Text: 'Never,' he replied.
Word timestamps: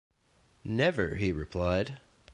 'Never,' 0.63 1.13
he 1.17 1.31
replied. 1.31 1.99